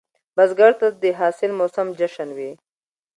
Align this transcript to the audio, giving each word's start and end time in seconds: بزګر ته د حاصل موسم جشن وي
بزګر 0.35 0.71
ته 0.79 0.87
د 1.01 1.05
حاصل 1.19 1.51
موسم 1.59 1.87
جشن 1.99 2.29
وي 2.37 2.51